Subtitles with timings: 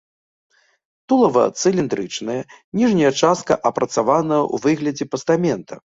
[1.11, 2.39] Тулава цыліндрычнае,
[2.79, 5.73] ніжняя частка апрацавана ў выглядзе пастамента.